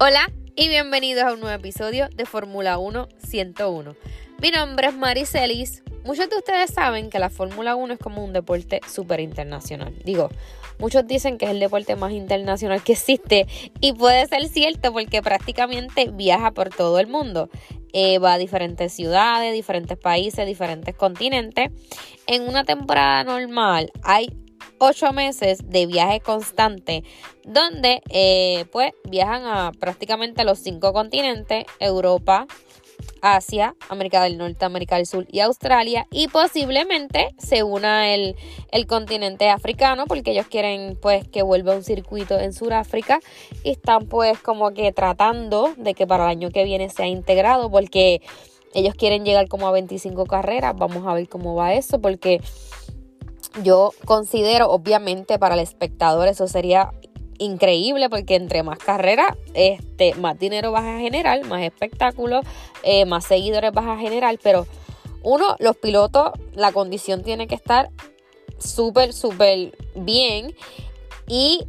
[0.00, 3.94] Hola y bienvenidos a un nuevo episodio de Fórmula 1 101.
[4.42, 5.84] Mi nombre es Maricelis.
[6.04, 9.94] Muchos de ustedes saben que la Fórmula 1 es como un deporte súper internacional.
[10.04, 10.30] Digo,
[10.80, 13.46] muchos dicen que es el deporte más internacional que existe
[13.80, 17.48] y puede ser cierto porque prácticamente viaja por todo el mundo.
[17.92, 21.70] Eh, va a diferentes ciudades, diferentes países, diferentes continentes.
[22.26, 24.28] En una temporada normal hay
[24.78, 27.04] ocho meses de viaje constante
[27.44, 32.46] donde eh, pues viajan a prácticamente los cinco continentes, Europa,
[33.20, 38.36] Asia, América del Norte, América del Sur y Australia y posiblemente se una el,
[38.70, 43.20] el, continente africano porque ellos quieren pues que vuelva un circuito en Sudáfrica
[43.62, 47.70] y están pues como que tratando de que para el año que viene sea integrado
[47.70, 48.20] porque
[48.74, 52.40] ellos quieren llegar como a 25 carreras, vamos a ver cómo va eso porque
[53.62, 56.90] yo considero, obviamente, para el espectador eso sería
[57.38, 62.44] increíble porque entre más carreras, este, más dinero vas a generar, más espectáculos,
[62.82, 64.66] eh, más seguidores vas a generar, pero
[65.22, 67.90] uno, los pilotos, la condición tiene que estar
[68.58, 70.54] súper, súper bien
[71.26, 71.60] y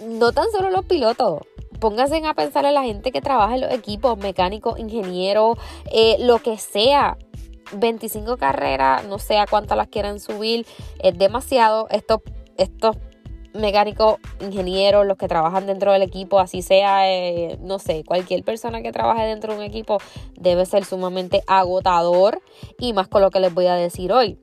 [0.00, 1.42] no tan solo los pilotos.
[1.80, 5.56] Pónganse a pensar en la gente que trabaja en los equipos, mecánicos, ingenieros,
[5.92, 7.16] eh, lo que sea.
[7.72, 10.66] 25 carreras, no sé a cuántas las quieran subir,
[11.02, 11.86] es demasiado.
[11.90, 12.20] Estos,
[12.56, 12.96] estos
[13.54, 18.82] mecánicos, ingenieros, los que trabajan dentro del equipo, así sea, eh, no sé, cualquier persona
[18.82, 19.98] que trabaje dentro de un equipo
[20.38, 22.40] debe ser sumamente agotador
[22.78, 24.38] y más con lo que les voy a decir hoy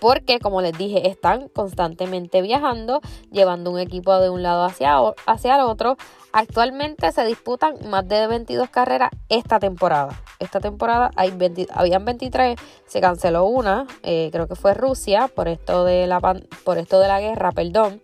[0.00, 3.00] porque como les dije están constantemente viajando,
[3.30, 4.96] llevando un equipo de un lado hacia,
[5.26, 5.96] hacia el otro.
[6.32, 10.20] Actualmente se disputan más de 22 carreras esta temporada.
[10.40, 11.32] Esta temporada hay
[11.72, 16.20] habían 23, se canceló una, eh, creo que fue Rusia por esto de la
[16.64, 18.02] por esto de la guerra, perdón,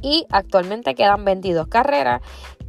[0.00, 2.22] y actualmente quedan 22 carreras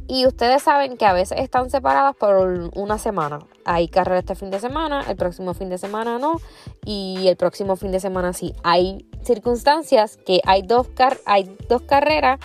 [0.06, 3.40] y ustedes saben que a veces están separadas por una semana.
[3.64, 6.40] Hay carrera este fin de semana, el próximo fin de semana no,
[6.84, 8.52] y el próximo fin de semana sí.
[8.62, 12.40] Hay circunstancias que hay dos, car hay dos carreras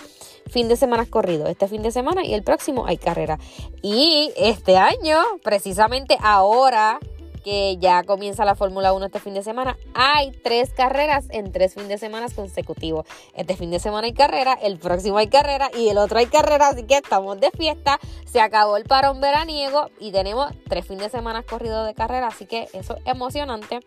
[0.49, 1.47] fin de semana corrido.
[1.47, 3.39] Este fin de semana y el próximo hay carrera.
[3.81, 6.99] Y este año, precisamente ahora,
[7.43, 11.73] que ya comienza la Fórmula 1 este fin de semana, hay tres carreras en tres
[11.73, 13.05] fines de semana consecutivos.
[13.33, 16.69] Este fin de semana hay carrera, el próximo hay carrera y el otro hay carrera,
[16.69, 17.99] así que estamos de fiesta.
[18.25, 22.45] Se acabó el parón veraniego y tenemos tres fines de semana corridos de carrera, así
[22.45, 23.79] que eso es emocionante,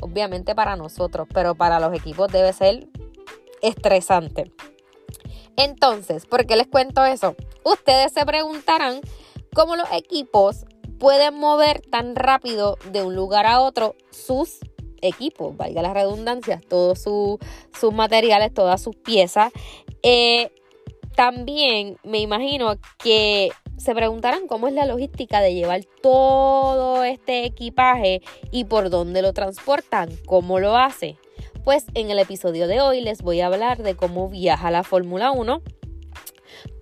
[0.00, 2.88] obviamente para nosotros, pero para los equipos debe ser
[3.62, 4.52] estresante.
[5.56, 7.34] Entonces, ¿por qué les cuento eso?
[7.64, 9.00] Ustedes se preguntarán
[9.54, 10.64] cómo los equipos
[11.00, 14.58] pueden mover tan rápido de un lugar a otro sus
[15.00, 19.50] equipos, valga la redundancia, todos sus materiales, todas sus piezas.
[20.02, 20.52] Eh,
[21.16, 28.20] también me imagino que se preguntarán cómo es la logística de llevar todo este equipaje
[28.52, 31.16] y por dónde lo transportan, cómo lo hace.
[31.64, 35.30] Pues en el episodio de hoy les voy a hablar de cómo viaja la Fórmula
[35.30, 35.62] 1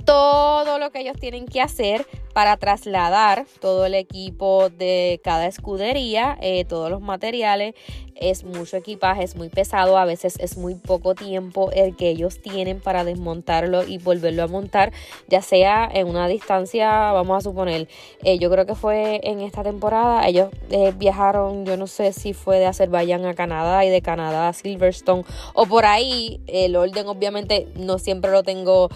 [0.08, 6.38] todo lo que ellos tienen que hacer para trasladar todo el equipo de cada escudería,
[6.40, 7.74] eh, todos los materiales.
[8.14, 12.40] Es mucho equipaje, es muy pesado, a veces es muy poco tiempo el que ellos
[12.40, 14.92] tienen para desmontarlo y volverlo a montar,
[15.28, 17.86] ya sea en una distancia, vamos a suponer,
[18.24, 22.32] eh, yo creo que fue en esta temporada, ellos eh, viajaron, yo no sé si
[22.32, 27.06] fue de Azerbaiyán a Canadá y de Canadá a Silverstone o por ahí, el orden
[27.06, 28.88] obviamente no siempre lo tengo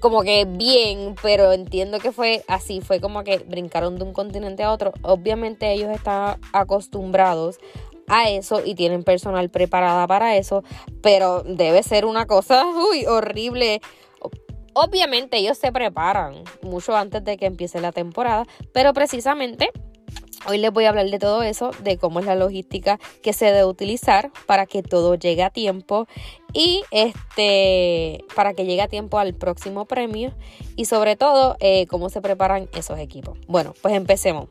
[0.00, 4.62] como que bien, pero entiendo que fue así, fue como que brincaron de un continente
[4.62, 4.92] a otro.
[5.02, 7.58] Obviamente ellos están acostumbrados
[8.08, 10.62] a eso y tienen personal preparada para eso,
[11.02, 13.80] pero debe ser una cosa uy, horrible.
[14.74, 19.70] Obviamente ellos se preparan mucho antes de que empiece la temporada, pero precisamente
[20.46, 23.46] Hoy les voy a hablar de todo eso, de cómo es la logística que se
[23.46, 26.06] debe utilizar para que todo llegue a tiempo
[26.52, 30.32] y este para que llegue a tiempo al próximo premio
[30.76, 33.38] y sobre todo eh, cómo se preparan esos equipos.
[33.46, 34.48] Bueno, pues empecemos.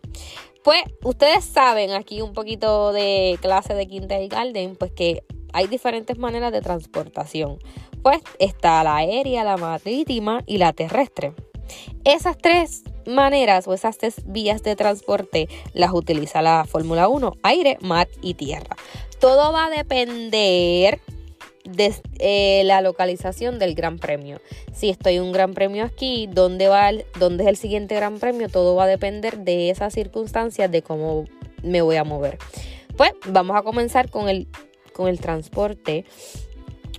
[0.64, 5.24] Pues ustedes saben aquí un poquito de clase de Garden, pues que
[5.54, 7.60] hay diferentes maneras de transportación.
[8.04, 11.34] Pues está la aérea, la marítima y la terrestre.
[12.04, 17.78] Esas tres maneras o esas tres vías de transporte las utiliza la Fórmula 1, aire,
[17.82, 18.76] mar y tierra.
[19.20, 21.00] Todo va a depender
[21.64, 24.40] de eh, la localización del Gran Premio.
[24.74, 28.50] Si estoy en un Gran Premio aquí, ¿dónde, va ¿dónde es el siguiente Gran Premio?
[28.50, 31.26] Todo va a depender de esas circunstancias, de cómo
[31.64, 32.38] me voy a mover.
[32.96, 34.48] Pues vamos a comenzar con el,
[34.94, 36.06] con el transporte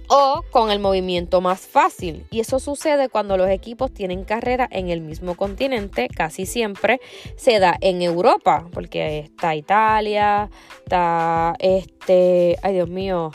[0.09, 2.27] o con el movimiento más fácil.
[2.31, 7.01] Y eso sucede cuando los equipos tienen carrera en el mismo continente, casi siempre
[7.37, 10.51] se da en Europa, porque está Italia,
[10.85, 13.31] está este, ay Dios mío,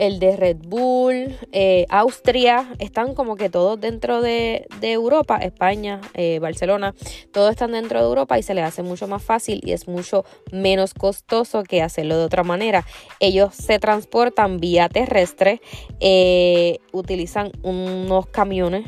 [0.00, 6.38] el de Red Bull, eh, Austria, están como que todos dentro de, Europa, España, eh,
[6.38, 6.94] Barcelona,
[7.32, 10.24] todos están dentro de Europa y se les hace mucho más fácil y es mucho
[10.52, 12.86] menos costoso que hacerlo de otra manera.
[13.20, 15.60] Ellos se transportan vía terrestre,
[16.00, 18.86] eh, utilizan unos camiones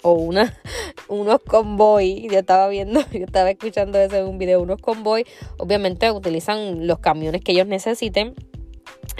[0.00, 0.14] o
[1.08, 2.26] unos convoy.
[2.30, 5.26] Yo estaba viendo, yo estaba escuchando eso en un video, unos convoy.
[5.58, 8.34] Obviamente utilizan los camiones que ellos necesiten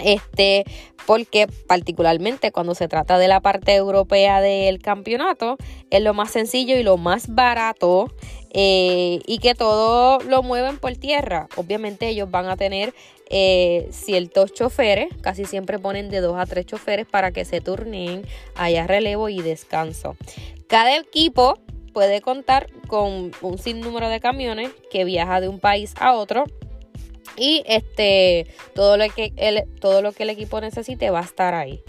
[0.03, 0.65] este,
[1.05, 5.57] porque particularmente cuando se trata de la parte europea del campeonato,
[5.89, 8.13] es lo más sencillo y lo más barato
[8.51, 11.47] eh, y que todo lo mueven por tierra.
[11.55, 12.93] Obviamente ellos van a tener
[13.29, 18.25] eh, ciertos choferes, casi siempre ponen de dos a tres choferes para que se turnen,
[18.55, 20.15] haya relevo y descanso.
[20.67, 21.59] Cada equipo
[21.93, 26.45] puede contar con un sinnúmero de camiones que viaja de un país a otro
[27.35, 31.53] y este todo lo que el, todo lo que el equipo necesite va a estar
[31.53, 31.81] ahí.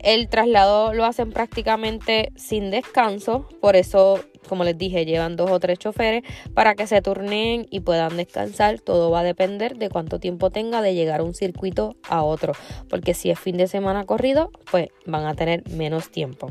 [0.00, 5.60] El traslado lo hacen prácticamente sin descanso, por eso como les dije, llevan dos o
[5.60, 6.22] tres choferes
[6.54, 8.80] para que se turnen y puedan descansar.
[8.80, 12.52] Todo va a depender de cuánto tiempo tenga de llegar un circuito a otro.
[12.88, 16.50] Porque si es fin de semana corrido, pues van a tener menos tiempo.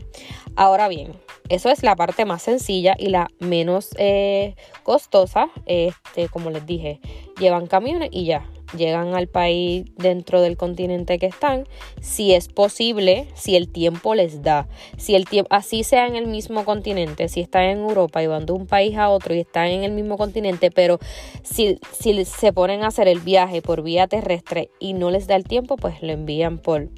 [0.55, 1.13] Ahora bien,
[1.49, 5.49] eso es la parte más sencilla y la menos eh, costosa.
[5.65, 6.99] Este, como les dije,
[7.39, 11.67] llevan camiones y ya llegan al país dentro del continente que están,
[12.01, 14.67] si es posible, si el tiempo les da,
[14.97, 18.45] si el tiempo, así sea en el mismo continente, si están en Europa y van
[18.45, 20.99] de un país a otro y están en el mismo continente, pero
[21.43, 25.35] si, si se ponen a hacer el viaje por vía terrestre y no les da
[25.35, 26.89] el tiempo, pues lo envían por,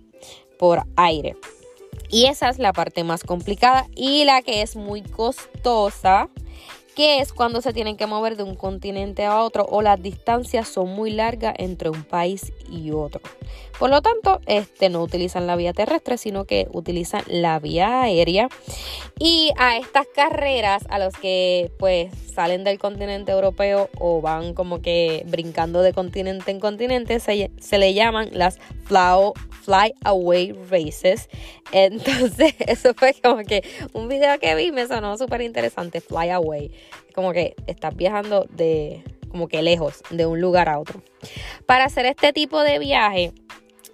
[0.58, 1.36] por aire.
[2.10, 6.30] Y esa es la parte más complicada y la que es muy costosa
[6.98, 10.68] que es cuando se tienen que mover de un continente a otro o las distancias
[10.68, 13.22] son muy largas entre un país y otro.
[13.80, 18.50] Por lo tanto, este, no utilizan la vía terrestre, sino que utilizan la vía aérea.
[19.20, 24.82] Y a estas carreras, a los que pues salen del continente europeo o van como
[24.82, 29.34] que brincando de continente en continente, se, se le llaman las fly,
[29.64, 31.30] fly away races.
[31.72, 33.64] Entonces, eso fue como que
[33.94, 36.72] un video que vi me sonó súper interesante, fly away.
[37.14, 41.04] Como que estás viajando de como que lejos de un lugar a otro.
[41.66, 43.34] Para hacer este tipo de viaje,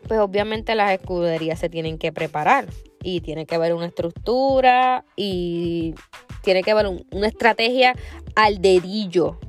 [0.07, 2.67] pues obviamente las escuderías se tienen que preparar
[3.01, 5.95] y tiene que haber una estructura y
[6.41, 7.95] tiene que haber una estrategia
[8.35, 9.39] al dedillo.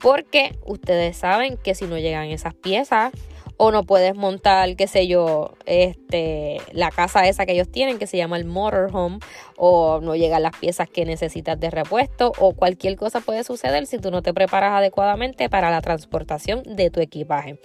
[0.00, 3.12] Porque ustedes saben que si no llegan esas piezas,
[3.56, 8.06] o no puedes montar, qué sé yo, este, la casa esa que ellos tienen que
[8.06, 9.18] se llama el motorhome
[9.56, 13.98] o no llegan las piezas que necesitas de repuesto o cualquier cosa puede suceder si
[13.98, 17.58] tú no te preparas adecuadamente para la transportación de tu equipaje.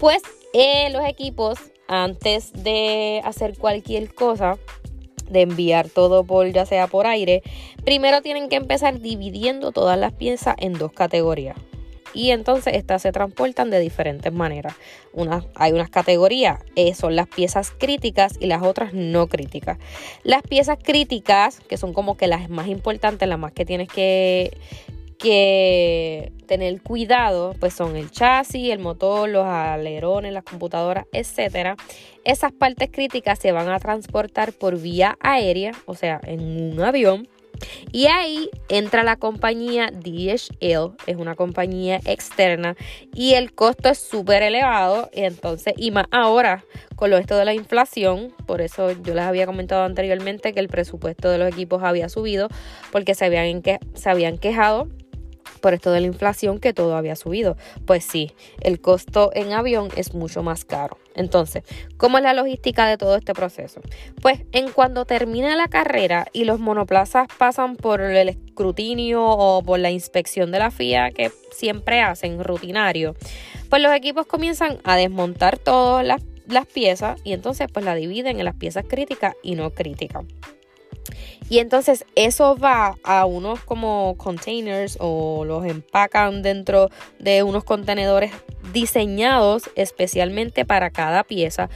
[0.00, 0.22] Pues
[0.52, 4.58] eh, los equipos antes de hacer cualquier cosa
[5.30, 7.42] de enviar todo por ya sea por aire,
[7.84, 11.56] primero tienen que empezar dividiendo todas las piezas en dos categorías
[12.14, 14.74] y entonces estas se transportan de diferentes maneras.
[15.54, 19.78] hay unas categorías, eh, son las piezas críticas y las otras no críticas.
[20.22, 24.56] Las piezas críticas, que son como que las más importantes, las más que tienes que,
[25.18, 31.76] que tener cuidado, pues son el chasis, el motor, los alerones, las computadoras, etcétera.
[32.24, 37.28] Esas partes críticas se van a transportar por vía aérea, o sea, en un avión
[37.92, 42.76] y ahí entra la compañía DHL, es una compañía externa
[43.14, 45.10] y el costo es súper elevado.
[45.12, 46.64] Y entonces, y más ahora
[46.96, 50.68] con lo esto de la inflación, por eso yo les había comentado anteriormente que el
[50.68, 52.48] presupuesto de los equipos había subido
[52.92, 53.62] porque se habían,
[53.94, 54.88] se habían quejado
[55.58, 57.56] por esto de la inflación que todo había subido.
[57.86, 60.98] Pues sí, el costo en avión es mucho más caro.
[61.14, 61.64] Entonces,
[61.96, 63.80] ¿cómo es la logística de todo este proceso?
[64.22, 69.80] Pues en cuando termina la carrera y los monoplazas pasan por el escrutinio o por
[69.80, 73.16] la inspección de la FIA que siempre hacen rutinario,
[73.68, 78.44] pues los equipos comienzan a desmontar todas las piezas y entonces pues la dividen en
[78.44, 80.24] las piezas críticas y no críticas.
[81.50, 88.32] Y entonces eso va a unos como containers o los empacan dentro de unos contenedores
[88.72, 91.70] diseñados especialmente para cada pieza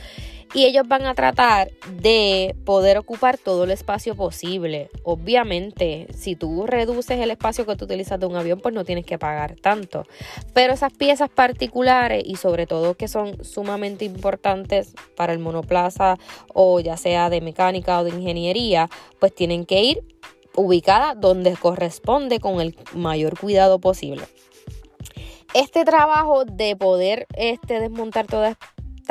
[0.55, 4.91] y ellos van a tratar de poder ocupar todo el espacio posible.
[5.03, 9.07] Obviamente, si tú reduces el espacio que tú utilizas de un avión, pues no tienes
[9.07, 10.05] que pagar tanto.
[10.53, 16.19] Pero esas piezas particulares y sobre todo que son sumamente importantes para el monoplaza
[16.53, 20.05] o ya sea de mecánica o de ingeniería, pues tienen que ir
[20.55, 24.23] ubicadas donde corresponde con el mayor cuidado posible
[25.55, 28.57] este trabajo de poder este, desmontar todas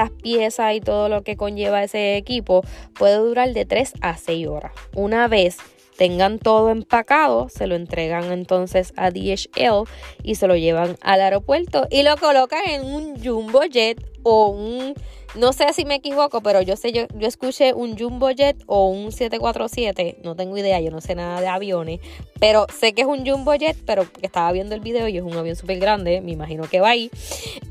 [0.10, 4.72] piezas y todo lo que conlleva ese equipo puede durar de 3 a 6 horas.
[4.96, 5.58] Una vez
[5.98, 9.88] tengan todo empacado, se lo entregan entonces a DHL
[10.24, 14.96] y se lo llevan al aeropuerto y lo colocan en un jumbo jet o un
[15.36, 18.88] no sé si me equivoco, pero yo sé, yo, yo escuché un Jumbo Jet o
[18.88, 22.00] un 747, no tengo idea, yo no sé nada de aviones,
[22.40, 25.34] pero sé que es un Jumbo Jet, pero estaba viendo el video y es un
[25.34, 27.10] avión súper grande, me imagino que va ahí.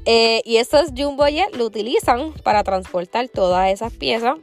[0.07, 4.37] Eh, y esos Jumbo Jet lo utilizan para transportar todas esas piezas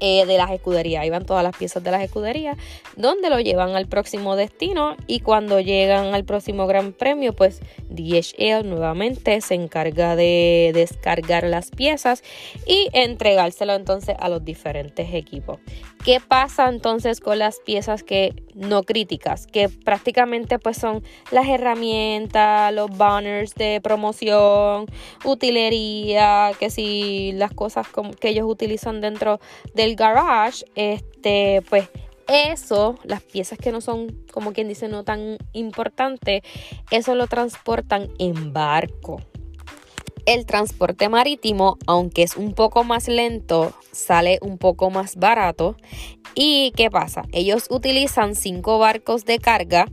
[0.00, 1.02] eh, de las escuderías.
[1.02, 2.56] Ahí van todas las piezas de las escuderías,
[2.96, 8.68] donde lo llevan al próximo destino y cuando llegan al próximo Gran Premio, pues DHL
[8.68, 12.22] nuevamente se encarga de descargar las piezas
[12.66, 15.58] y entregárselo entonces a los diferentes equipos.
[16.04, 19.46] ¿Qué pasa entonces con las piezas que no críticas?
[19.46, 24.84] Que prácticamente pues son las herramientas, los banners de promoción,
[25.24, 27.86] utilería, que si las cosas
[28.20, 29.40] que ellos utilizan dentro
[29.84, 31.88] del garage, este pues
[32.26, 36.42] eso, las piezas que no son, como quien dice, no tan importantes,
[36.90, 39.20] eso lo transportan en barco.
[40.24, 45.76] El transporte marítimo, aunque es un poco más lento, sale un poco más barato.
[46.34, 47.24] ¿Y qué pasa?
[47.30, 49.86] Ellos utilizan cinco barcos de carga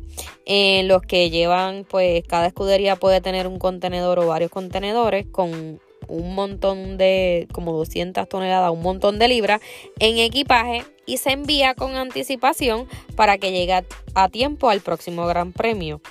[0.46, 5.82] en los que llevan, pues cada escudería puede tener un contenedor o varios contenedores con
[6.12, 9.62] un montón de, como 200 toneladas, un montón de libras
[10.00, 13.84] en equipaje y se envía con anticipación para que llegue
[14.16, 16.02] a tiempo al próximo Gran Premio.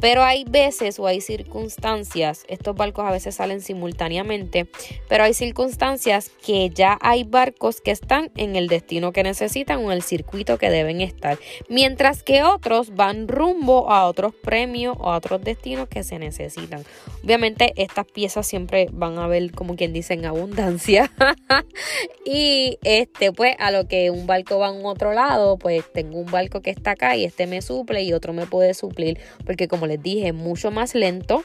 [0.00, 4.66] Pero hay veces o hay circunstancias, estos barcos a veces salen simultáneamente,
[5.08, 9.90] pero hay circunstancias que ya hay barcos que están en el destino que necesitan o
[9.90, 11.38] en el circuito que deben estar,
[11.68, 16.84] mientras que otros van rumbo a otros premios o a otros destinos que se necesitan.
[17.24, 21.10] Obviamente estas piezas siempre van a ver como quien dice en abundancia
[22.24, 26.18] y este pues a lo que un barco va a un otro lado, pues tengo
[26.18, 29.68] un barco que está acá y este me suple y otro me puede suplir porque
[29.68, 31.44] como les dije, mucho más lento.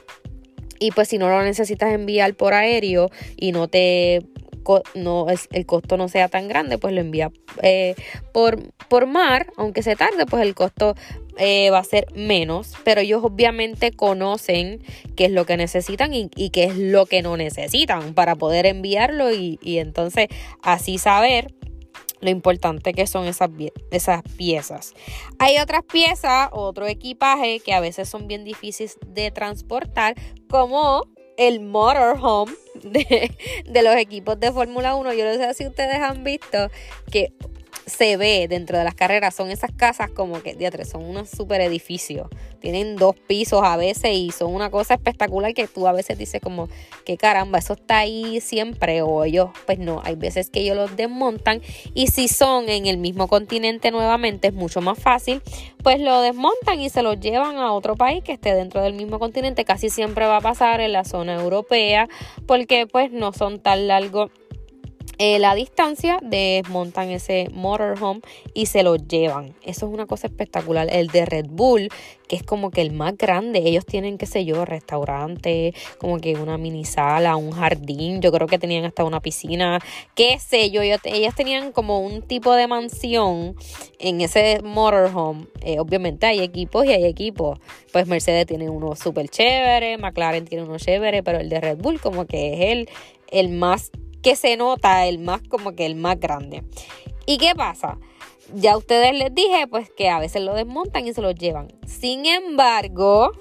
[0.79, 4.21] Y pues si no lo necesitas enviar por aéreo y no te
[4.95, 7.31] no el costo no sea tan grande, pues lo envía
[7.61, 7.95] eh,
[8.33, 10.95] por, por mar, aunque se tarde, pues el costo
[11.37, 14.81] eh, va a ser menos, pero ellos obviamente conocen
[15.15, 19.31] qué es lo que necesitan y, qué es lo que no necesitan para poder enviarlo
[19.33, 20.27] y entonces
[20.61, 21.53] así saber
[22.21, 23.49] lo importante que son esas,
[23.91, 24.93] esas piezas.
[25.39, 30.15] Hay otras piezas, otro equipaje que a veces son bien difíciles de transportar,
[30.49, 33.35] como el motorhome de,
[33.65, 35.13] de los equipos de Fórmula 1.
[35.13, 36.69] Yo no sé si ustedes han visto
[37.11, 37.33] que
[37.91, 40.55] se ve dentro de las carreras son esas casas como que,
[40.85, 42.27] son unos super edificios.
[42.59, 46.41] Tienen dos pisos a veces y son una cosa espectacular que tú a veces dices
[46.41, 46.69] como,
[47.05, 49.01] que caramba, eso está ahí siempre.
[49.01, 51.61] O ellos, pues no, hay veces que ellos los desmontan
[51.93, 55.41] y si son en el mismo continente nuevamente es mucho más fácil,
[55.83, 59.19] pues lo desmontan y se lo llevan a otro país que esté dentro del mismo
[59.19, 59.65] continente.
[59.65, 62.07] Casi siempre va a pasar en la zona europea
[62.47, 64.31] porque pues no son tan largos
[65.23, 68.21] eh, la distancia, desmontan ese motorhome
[68.55, 69.53] y se lo llevan.
[69.61, 70.87] Eso es una cosa espectacular.
[70.91, 71.89] El de Red Bull,
[72.27, 76.33] que es como que el más grande, ellos tienen, qué sé yo, restaurante, como que
[76.37, 78.19] una mini sala, un jardín.
[78.19, 79.77] Yo creo que tenían hasta una piscina,
[80.15, 80.81] qué sé yo.
[80.81, 81.01] Ellos,
[81.35, 83.55] tenían como un tipo de mansión
[83.99, 85.45] en ese motorhome.
[85.63, 87.59] Eh, obviamente hay equipos y hay equipos.
[87.93, 92.01] Pues Mercedes tiene uno súper chévere, McLaren tiene uno chévere, pero el de Red Bull
[92.01, 92.89] como que es el,
[93.29, 96.63] el más que se nota el más como que el más grande.
[97.25, 97.97] ¿Y qué pasa?
[98.53, 101.69] Ya ustedes les dije pues que a veces lo desmontan y se lo llevan.
[101.85, 103.31] Sin embargo,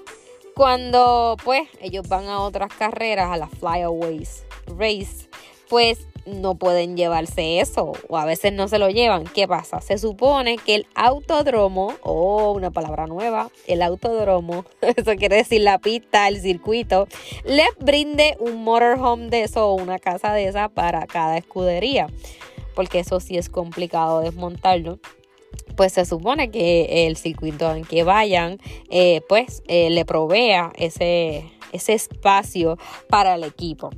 [0.55, 5.27] cuando pues ellos van a otras carreras, a las flyaways race,
[5.71, 9.23] pues no pueden llevarse eso o a veces no se lo llevan.
[9.23, 9.79] ¿Qué pasa?
[9.79, 15.79] Se supone que el autodromo, o una palabra nueva, el autodromo, eso quiere decir la
[15.79, 17.07] pista, el circuito,
[17.45, 22.07] les brinde un motorhome de eso o una casa de esa para cada escudería,
[22.75, 24.99] porque eso sí es complicado desmontarlo
[25.77, 28.59] pues se supone que el circuito en que vayan,
[28.89, 33.89] eh, pues eh, le provea ese, ese espacio para el equipo.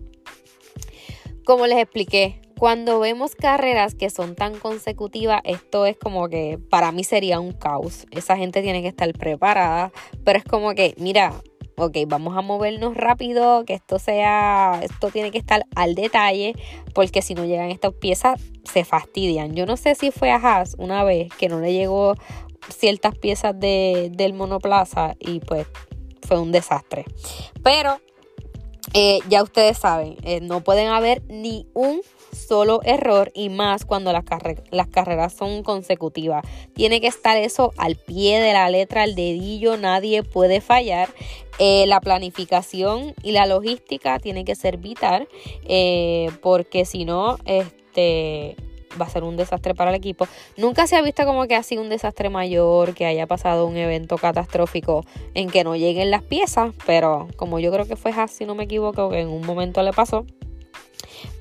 [1.46, 6.94] Como les expliqué, cuando vemos carreras que son tan consecutivas, esto es como que para
[6.94, 8.06] mí sería un caos.
[8.12, 9.92] Esa gente tiene que estar preparada,
[10.24, 11.34] pero es como que, mira,
[11.76, 16.54] ok, vamos a movernos rápido, que esto sea, esto tiene que estar al detalle,
[16.94, 19.54] porque si no llegan estas piezas, se fastidian.
[19.54, 22.16] Yo no sé si fue a Haas una vez que no le llegó
[22.70, 25.68] ciertas piezas de, del monoplaza y pues
[26.26, 27.04] fue un desastre.
[27.62, 28.00] Pero
[28.94, 34.12] eh, ya ustedes saben, eh, no pueden haber ni un solo error y más cuando
[34.12, 36.46] las, carreras son consecutivas.
[36.74, 41.10] Tiene que estar eso al pie de la letra, al dedillo, nadie puede fallar.
[41.60, 45.28] Eh, la planificación y la logística tiene que ser vital
[46.42, 48.56] porque si no, este
[49.00, 50.28] va a ser un desastre para el equipo.
[50.58, 53.78] Nunca se ha visto como que ha sido un desastre mayor, que haya pasado un
[53.78, 58.40] evento catastrófico en que no lleguen las piezas, pero como yo creo que fue así,
[58.40, 60.26] si no me equivoco, que en un momento le pasó.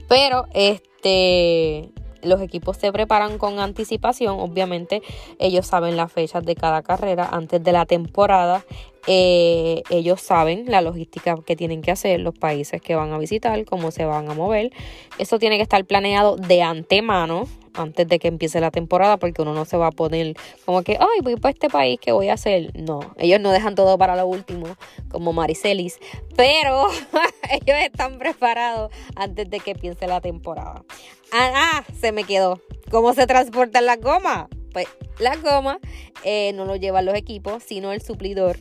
[0.09, 1.91] Pero este
[2.23, 5.03] los equipos se preparan con anticipación, obviamente
[5.39, 8.65] ellos saben las fechas de cada carrera antes de la temporada,
[9.07, 13.65] eh, ellos saben la logística que tienen que hacer, los países que van a visitar,
[13.65, 14.73] cómo se van a mover,
[15.19, 19.55] eso tiene que estar planeado de antemano, antes de que empiece la temporada, porque uno
[19.55, 22.35] no se va a poner como que, ay, voy para este país, ¿qué voy a
[22.35, 22.71] hacer?
[22.79, 24.67] No, ellos no dejan todo para lo último,
[25.11, 25.99] como Maricelis,
[26.37, 26.89] pero
[27.51, 30.85] ellos están preparados antes de que empiece la temporada.
[31.33, 32.61] Ah, ah, se me quedó.
[32.91, 34.49] ¿Cómo se transportan las gomas?
[34.73, 34.87] Pues
[35.19, 35.79] las gomas
[36.25, 38.59] eh, no lo llevan los equipos, sino el suplidor.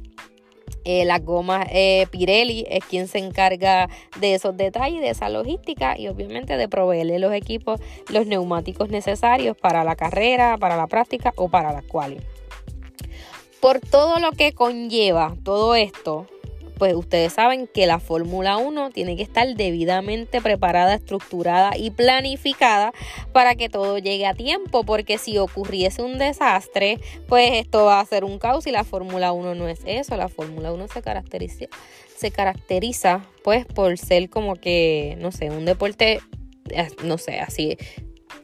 [0.84, 5.98] Eh, las gomas eh, Pirelli es quien se encarga de esos detalles, de esa logística
[5.98, 11.34] y obviamente de proveerle los equipos los neumáticos necesarios para la carrera, para la práctica
[11.36, 12.18] o para la quali.
[13.60, 16.26] Por todo lo que conlleva todo esto,
[16.82, 22.92] pues ustedes saben que la Fórmula 1 tiene que estar debidamente preparada, estructurada y planificada
[23.34, 28.06] para que todo llegue a tiempo, porque si ocurriese un desastre, pues esto va a
[28.08, 31.66] ser un caos y la Fórmula 1 no es eso, la Fórmula 1 se caracteriza,
[32.18, 36.20] se caracteriza pues por ser como que, no sé, un deporte,
[36.72, 37.78] eh, no sé, así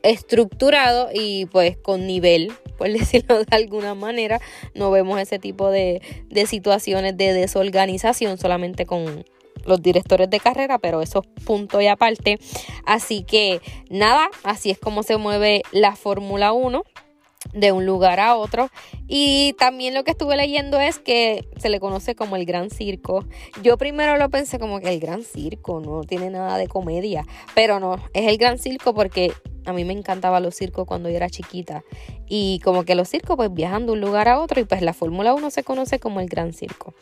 [0.04, 4.40] estructurado y pues con nivel, por decirlo de alguna manera.
[4.74, 9.26] No vemos ese tipo de, de situaciones de desorganización solamente con
[9.66, 12.40] los directores de carrera, pero eso es punto y aparte.
[12.86, 16.84] Así que nada, así es como se mueve la Fórmula 1
[17.54, 18.70] de un lugar a otro.
[19.08, 23.26] Y también lo que estuve leyendo es que se le conoce como el gran circo.
[23.64, 27.80] Yo primero lo pensé como que el gran circo no tiene nada de comedia, pero
[27.80, 29.34] no, es el gran circo porque
[29.66, 31.84] a mí me encantaba los circos cuando yo era chiquita.
[32.28, 34.94] Y como que los circos pues viajan de un lugar a otro y pues la
[34.94, 36.94] Fórmula 1 se conoce como el gran circo.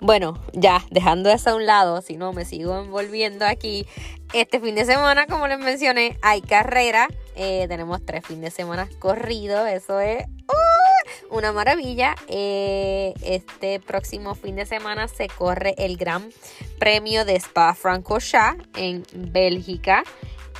[0.00, 3.86] Bueno, ya dejando eso a un lado, si no me sigo envolviendo aquí.
[4.34, 7.06] Este fin de semana, como les mencioné, hay carrera.
[7.36, 9.68] Eh, tenemos tres fines de semana corridos.
[9.68, 11.36] Eso es ¡uh!
[11.36, 12.14] una maravilla.
[12.28, 16.30] Eh, este próximo fin de semana se corre el Gran
[16.78, 20.04] Premio de Spa Francorchamps en Bélgica.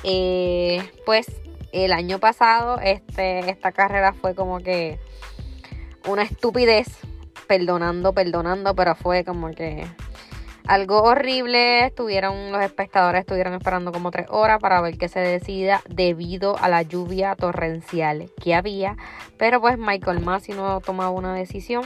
[0.03, 1.27] Eh, pues
[1.71, 4.99] el año pasado este, esta carrera fue como que
[6.07, 6.87] una estupidez
[7.47, 9.85] perdonando, perdonando, pero fue como que
[10.67, 11.85] algo horrible.
[11.85, 16.69] Estuvieron, los espectadores estuvieron esperando como tres horas para ver qué se decida debido a
[16.69, 18.97] la lluvia torrencial que había.
[19.37, 21.83] Pero pues Michael Massey no tomaba una decisión.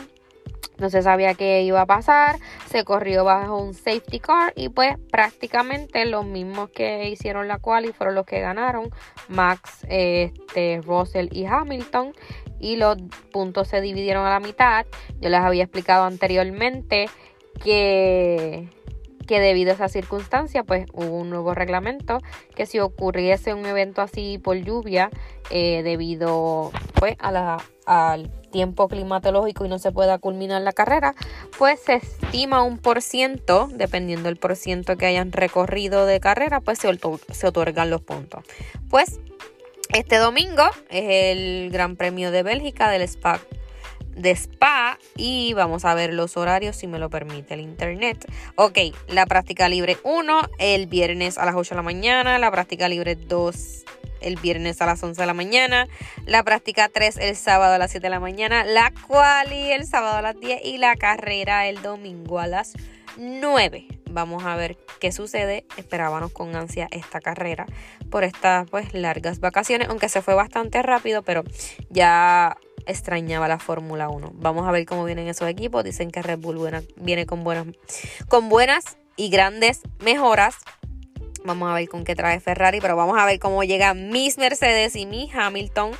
[0.78, 2.38] No se sabía qué iba a pasar,
[2.68, 7.86] se corrió bajo un safety car y pues prácticamente los mismos que hicieron la cual
[7.86, 8.92] y fueron los que ganaron,
[9.28, 12.13] Max, este, Russell y Hamilton
[12.60, 12.98] y los
[13.32, 14.86] puntos se dividieron a la mitad.
[15.20, 17.08] Yo les había explicado anteriormente
[17.63, 18.70] que,
[19.28, 22.20] que debido a esa circunstancia, pues hubo un nuevo reglamento
[22.56, 25.10] que si ocurriese un evento así por lluvia,
[25.50, 31.15] eh, debido pues a la, al tiempo climatológico y no se pueda culminar la carrera,
[31.58, 36.60] pues se estima un por ciento, dependiendo del por ciento que hayan recorrido de carrera,
[36.60, 38.43] pues se, otorgan los puntos.
[38.89, 39.20] Pues
[39.93, 43.39] este domingo es el Gran Premio de Bélgica del Spa
[44.17, 48.25] de spa y vamos a ver los horarios si me lo permite el internet.
[48.56, 52.89] Ok, la práctica libre 1 el viernes a las 8 de la mañana, la práctica
[52.89, 53.86] libre 2
[54.21, 55.88] el viernes a las 11 de la mañana,
[56.25, 60.17] la práctica 3 el sábado a las 7 de la mañana, la quali el sábado
[60.17, 62.73] a las 10 y la carrera el domingo a las
[63.17, 63.88] 9.
[64.10, 65.65] Vamos a ver qué sucede.
[65.77, 67.65] Esperábamos con ansia esta carrera
[68.10, 71.43] por estas pues largas vacaciones, aunque se fue bastante rápido, pero
[71.89, 74.32] ya extrañaba la Fórmula 1.
[74.36, 75.84] Vamos a ver cómo vienen esos equipos.
[75.84, 76.58] Dicen que Red Bull
[76.95, 77.67] viene con buenas,
[78.28, 80.56] con buenas y grandes mejoras.
[81.43, 84.95] Vamos a ver con qué trae Ferrari, pero vamos a ver cómo llegan mis Mercedes
[84.95, 85.91] y mi Hamilton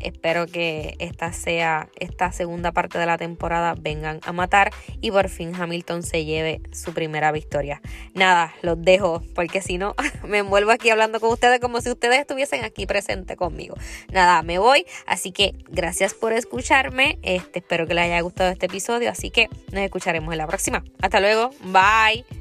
[0.00, 5.28] Espero que esta sea esta segunda parte de la temporada vengan a matar y por
[5.28, 7.80] fin Hamilton se lleve su primera victoria.
[8.14, 9.94] Nada, los dejo porque si no
[10.26, 13.76] me envuelvo aquí hablando con ustedes como si ustedes estuviesen aquí presentes conmigo.
[14.12, 17.18] Nada, me voy, así que gracias por escucharme.
[17.22, 20.84] Este, espero que les haya gustado este episodio, así que nos escucharemos en la próxima.
[21.00, 22.39] Hasta luego, bye.